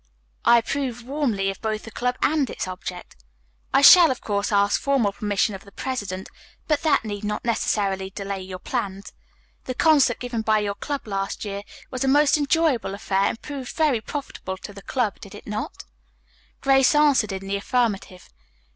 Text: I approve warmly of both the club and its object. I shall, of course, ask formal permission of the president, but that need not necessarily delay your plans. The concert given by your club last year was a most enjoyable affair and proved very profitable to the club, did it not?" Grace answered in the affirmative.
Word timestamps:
I 0.45 0.57
approve 0.57 1.03
warmly 1.03 1.51
of 1.51 1.61
both 1.61 1.83
the 1.83 1.91
club 1.91 2.17
and 2.23 2.49
its 2.49 2.67
object. 2.67 3.17
I 3.71 3.83
shall, 3.83 4.09
of 4.09 4.19
course, 4.19 4.51
ask 4.51 4.81
formal 4.81 5.11
permission 5.11 5.53
of 5.53 5.63
the 5.63 5.71
president, 5.71 6.27
but 6.67 6.81
that 6.81 7.05
need 7.05 7.23
not 7.23 7.45
necessarily 7.45 8.09
delay 8.09 8.41
your 8.41 8.57
plans. 8.57 9.13
The 9.65 9.75
concert 9.75 10.17
given 10.19 10.41
by 10.41 10.57
your 10.57 10.73
club 10.73 11.05
last 11.05 11.45
year 11.45 11.61
was 11.91 12.03
a 12.03 12.07
most 12.07 12.35
enjoyable 12.35 12.95
affair 12.95 13.25
and 13.25 13.39
proved 13.39 13.73
very 13.75 14.01
profitable 14.01 14.57
to 14.63 14.73
the 14.73 14.81
club, 14.81 15.19
did 15.19 15.35
it 15.35 15.45
not?" 15.45 15.83
Grace 16.61 16.95
answered 16.95 17.31
in 17.31 17.45
the 17.47 17.57
affirmative. 17.57 18.27